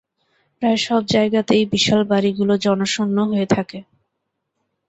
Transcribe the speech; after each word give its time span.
প্রায় 0.57 0.79
সব 0.79 1.01
জায়গাতেই 1.07 1.63
বিশাল 1.73 2.01
বাড়িগুলো 2.11 2.53
জনশূন্য 2.65 3.17
হয়ে 3.31 3.47
থাকে। 3.55 3.79